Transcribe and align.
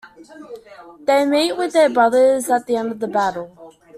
They 1.01 1.25
meet 1.27 1.55
with 1.57 1.73
their 1.73 1.87
brothers 1.87 2.49
at 2.49 2.65
the 2.65 2.75
end 2.75 2.91
of 2.91 2.99
the 3.01 3.07
battle. 3.07 3.75